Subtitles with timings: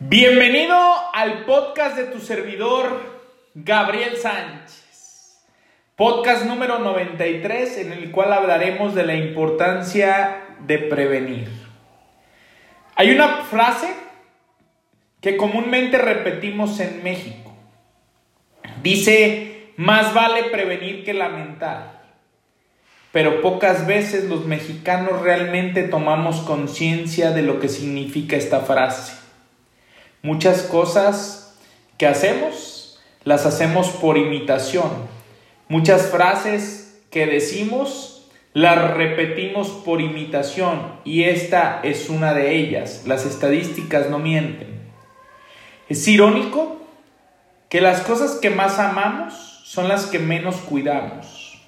[0.00, 0.78] Bienvenido
[1.12, 3.00] al podcast de tu servidor
[3.56, 5.42] Gabriel Sánchez.
[5.96, 11.48] Podcast número 93 en el cual hablaremos de la importancia de prevenir.
[12.94, 13.92] Hay una frase
[15.20, 17.52] que comúnmente repetimos en México.
[18.84, 22.02] Dice, más vale prevenir que lamentar.
[23.10, 29.27] Pero pocas veces los mexicanos realmente tomamos conciencia de lo que significa esta frase.
[30.22, 31.56] Muchas cosas
[31.96, 34.90] que hacemos las hacemos por imitación.
[35.68, 43.04] Muchas frases que decimos las repetimos por imitación y esta es una de ellas.
[43.06, 44.90] Las estadísticas no mienten.
[45.88, 46.78] Es irónico
[47.68, 51.62] que las cosas que más amamos son las que menos cuidamos.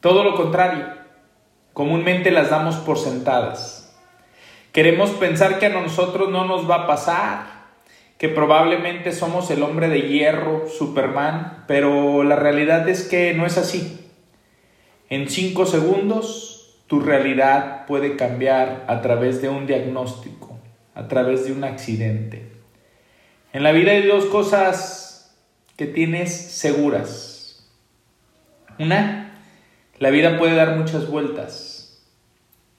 [0.00, 0.86] Todo lo contrario,
[1.72, 3.83] comúnmente las damos por sentadas.
[4.74, 7.46] Queremos pensar que a nosotros no nos va a pasar,
[8.18, 13.56] que probablemente somos el hombre de hierro, Superman, pero la realidad es que no es
[13.56, 14.10] así.
[15.10, 20.58] En cinco segundos tu realidad puede cambiar a través de un diagnóstico,
[20.96, 22.50] a través de un accidente.
[23.52, 25.36] En la vida hay dos cosas
[25.76, 27.70] que tienes seguras.
[28.80, 29.40] Una,
[30.00, 32.04] la vida puede dar muchas vueltas.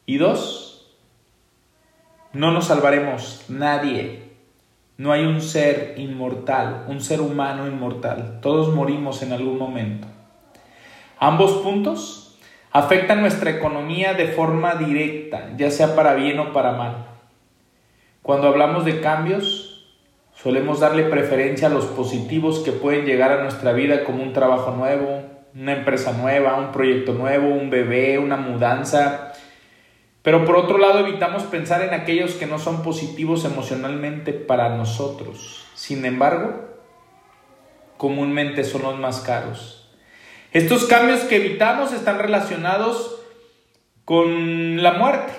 [0.05, 0.74] Y dos,
[2.35, 4.23] no nos salvaremos nadie.
[4.97, 8.39] No hay un ser inmortal, un ser humano inmortal.
[8.41, 10.07] Todos morimos en algún momento.
[11.17, 12.37] Ambos puntos
[12.71, 17.05] afectan nuestra economía de forma directa, ya sea para bien o para mal.
[18.21, 19.95] Cuando hablamos de cambios,
[20.33, 24.71] solemos darle preferencia a los positivos que pueden llegar a nuestra vida como un trabajo
[24.71, 25.23] nuevo,
[25.55, 29.31] una empresa nueva, un proyecto nuevo, un bebé, una mudanza,
[30.25, 35.67] pero por otro lado evitamos pensar en aquellos que no son positivos emocionalmente para nosotros.
[35.75, 36.67] Sin embargo,
[37.97, 39.87] comúnmente son los más caros.
[40.51, 43.21] Estos cambios que evitamos están relacionados
[44.03, 45.31] con la muerte,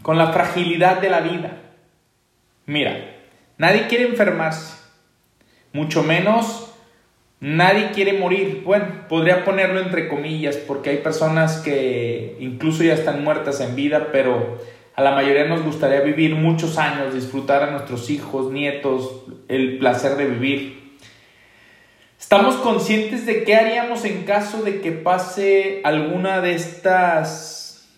[0.00, 1.58] con la fragilidad de la vida.
[2.64, 3.18] Mira,
[3.58, 4.74] nadie quiere enfermarse,
[5.74, 6.69] mucho menos
[7.40, 8.62] Nadie quiere morir.
[8.64, 14.08] Bueno, podría ponerlo entre comillas porque hay personas que incluso ya están muertas en vida,
[14.12, 14.58] pero
[14.94, 20.16] a la mayoría nos gustaría vivir muchos años, disfrutar a nuestros hijos, nietos, el placer
[20.16, 20.98] de vivir.
[22.20, 27.88] ¿Estamos conscientes de qué haríamos en caso de que pase alguna de estas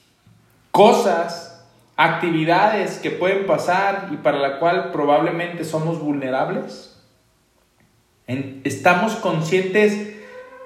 [0.70, 1.66] cosas,
[1.96, 6.91] actividades que pueden pasar y para la cual probablemente somos vulnerables?
[8.26, 10.12] ¿Estamos conscientes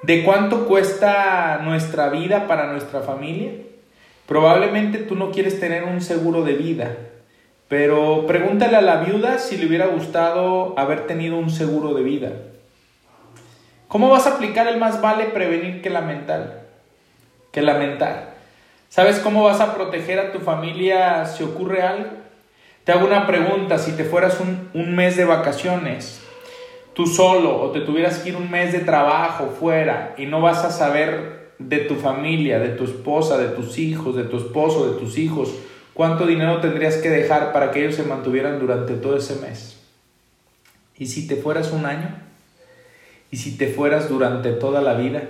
[0.03, 3.53] de cuánto cuesta nuestra vida para nuestra familia?
[4.27, 6.97] Probablemente tú no quieres tener un seguro de vida,
[7.69, 12.33] pero pregúntale a la viuda si le hubiera gustado haber tenido un seguro de vida.
[13.89, 16.65] ¿Cómo vas a aplicar el más vale prevenir que lamentar?
[17.53, 18.35] Que lamentar.
[18.91, 22.11] ¿Sabes cómo vas a proteger a tu familia si ocurre algo?
[22.85, 26.26] Te hago una pregunta, si te fueras un, un mes de vacaciones,
[26.97, 30.65] tú solo o te tuvieras que ir un mes de trabajo fuera y no vas
[30.65, 34.99] a saber de tu familia, de tu esposa, de tus hijos, de tu esposo, de
[34.99, 35.55] tus hijos,
[35.93, 39.79] cuánto dinero tendrías que dejar para que ellos se mantuvieran durante todo ese mes.
[40.97, 42.09] ¿Y si te fueras un año?
[43.31, 45.23] ¿Y si te fueras durante toda la vida?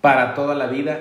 [0.00, 1.00] Para toda la vida.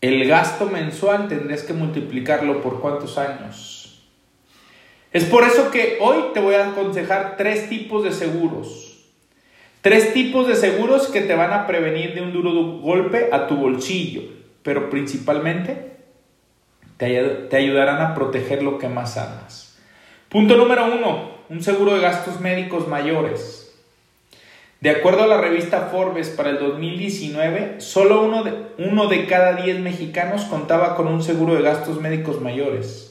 [0.00, 3.77] El gasto mensual tendrías que multiplicarlo por cuántos años?
[5.12, 9.06] Es por eso que hoy te voy a aconsejar tres tipos de seguros.
[9.80, 13.56] Tres tipos de seguros que te van a prevenir de un duro golpe a tu
[13.56, 14.22] bolsillo,
[14.62, 15.92] pero principalmente
[16.98, 19.78] te, ayudarán a proteger lo que más amas.
[20.28, 23.64] Punto número uno, un seguro de gastos médicos mayores.
[24.80, 29.54] De acuerdo a la revista Forbes para el 2019, solo uno de, uno de cada
[29.54, 33.07] diez mexicanos contaba con un seguro de gastos médicos mayores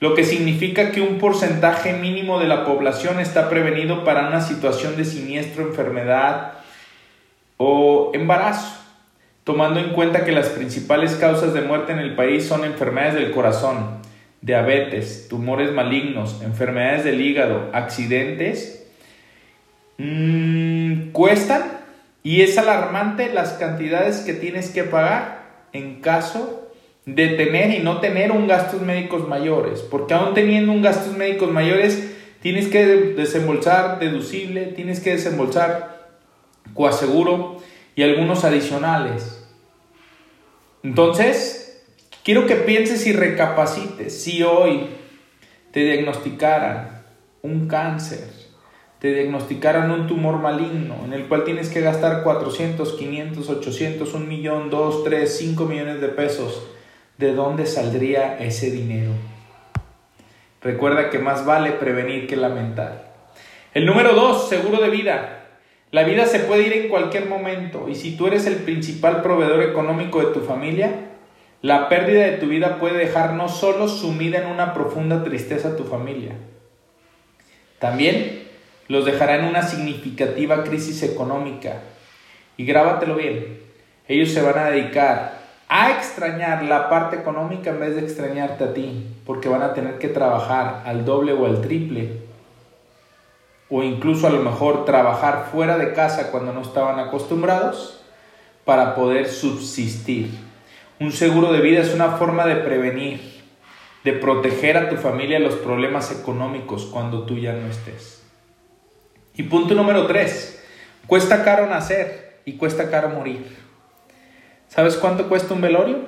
[0.00, 4.96] lo que significa que un porcentaje mínimo de la población está prevenido para una situación
[4.96, 6.52] de siniestro, enfermedad
[7.56, 8.76] o embarazo,
[9.42, 13.32] tomando en cuenta que las principales causas de muerte en el país son enfermedades del
[13.32, 13.98] corazón,
[14.40, 18.86] diabetes, tumores malignos, enfermedades del hígado, accidentes,
[19.96, 21.78] mmm, cuestan
[22.22, 25.42] y es alarmante las cantidades que tienes que pagar
[25.72, 26.67] en caso
[27.14, 31.50] de tener y no tener un gastos médicos mayores, porque aún teniendo un gastos médicos
[31.50, 36.18] mayores, tienes que desembolsar deducible, tienes que desembolsar
[36.74, 37.62] coaseguro
[37.96, 39.42] y algunos adicionales.
[40.82, 41.82] Entonces,
[42.24, 44.88] quiero que pienses y recapacites si hoy
[45.72, 47.04] te diagnosticaran
[47.40, 48.28] un cáncer,
[48.98, 54.26] te diagnosticaran un tumor maligno en el cual tienes que gastar 400, 500, 800, 1
[54.26, 56.68] millón, 2, 3, 5 millones de pesos,
[57.18, 59.10] ¿de dónde saldría ese dinero?
[60.62, 63.12] Recuerda que más vale prevenir que lamentar.
[63.74, 65.46] El número 2, seguro de vida.
[65.90, 69.62] La vida se puede ir en cualquier momento y si tú eres el principal proveedor
[69.62, 71.08] económico de tu familia,
[71.60, 75.76] la pérdida de tu vida puede dejar no solo sumida en una profunda tristeza a
[75.76, 76.32] tu familia,
[77.78, 78.44] también
[78.86, 81.82] los dejará en una significativa crisis económica.
[82.56, 83.60] Y grábatelo bien,
[84.06, 85.37] ellos se van a dedicar
[85.68, 89.98] a extrañar la parte económica en vez de extrañarte a ti, porque van a tener
[89.98, 92.22] que trabajar al doble o al triple,
[93.68, 98.00] o incluso a lo mejor trabajar fuera de casa cuando no estaban acostumbrados
[98.64, 100.30] para poder subsistir.
[101.00, 103.20] Un seguro de vida es una forma de prevenir,
[104.04, 108.22] de proteger a tu familia los problemas económicos cuando tú ya no estés.
[109.34, 110.64] Y punto número tres,
[111.06, 113.67] cuesta caro nacer y cuesta caro morir.
[114.68, 115.98] ¿Sabes cuánto cuesta un velorio?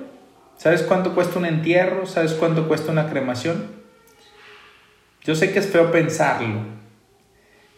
[0.56, 2.06] ¿Sabes cuánto cuesta un entierro?
[2.06, 3.80] ¿Sabes cuánto cuesta una cremación?
[5.24, 6.60] Yo sé que es feo pensarlo,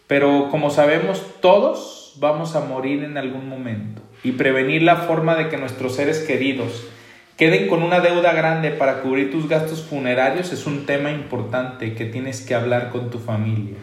[0.07, 4.01] pero como sabemos, todos vamos a morir en algún momento.
[4.23, 6.85] Y prevenir la forma de que nuestros seres queridos
[7.37, 12.05] queden con una deuda grande para cubrir tus gastos funerarios es un tema importante que
[12.05, 13.77] tienes que hablar con tu familia.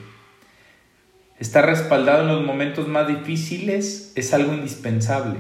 [1.39, 5.39] Estar respaldado en los momentos más difíciles es algo indispensable.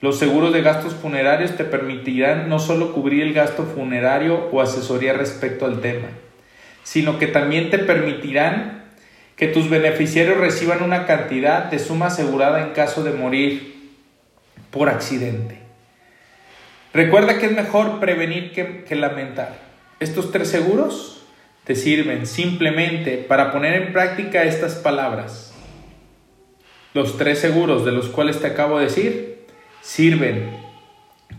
[0.00, 5.12] Los seguros de gastos funerarios te permitirán no solo cubrir el gasto funerario o asesoría
[5.12, 6.08] respecto al tema,
[6.82, 8.84] sino que también te permitirán
[9.36, 13.90] que tus beneficiarios reciban una cantidad de suma asegurada en caso de morir
[14.70, 15.58] por accidente.
[16.94, 19.58] Recuerda que es mejor prevenir que, que lamentar.
[20.00, 21.26] Estos tres seguros
[21.64, 25.54] te sirven simplemente para poner en práctica estas palabras.
[26.94, 29.29] Los tres seguros de los cuales te acabo de decir
[29.80, 30.50] sirven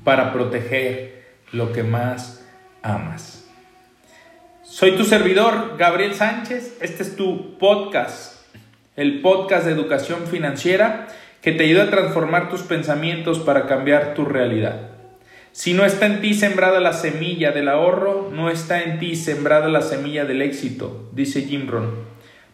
[0.04, 2.48] para proteger lo que más
[2.82, 3.48] amas.
[4.64, 6.78] Soy tu servidor, Gabriel Sánchez.
[6.82, 8.46] Este es tu podcast,
[8.96, 11.08] el podcast de educación financiera
[11.42, 14.92] que te ayuda a transformar tus pensamientos para cambiar tu realidad.
[15.52, 19.68] Si no está en ti sembrada la semilla del ahorro, no está en ti sembrada
[19.68, 21.92] la semilla del éxito, dice Jim Rohn.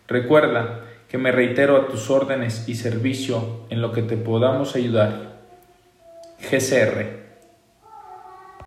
[0.07, 5.36] Recuerda que me reitero a tus órdenes y servicio en lo que te podamos ayudar.
[6.41, 7.26] GCR.